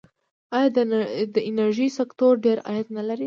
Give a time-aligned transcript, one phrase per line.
[0.57, 0.69] آیا
[1.35, 3.19] د انرژۍ سکتور ډیر عاید نلري؟